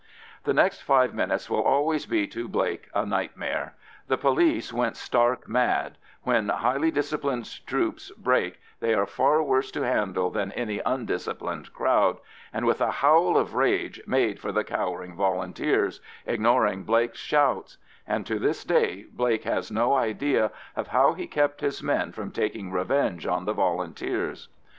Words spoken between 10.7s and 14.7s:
undisciplined crowd,—and with a howl of rage made for the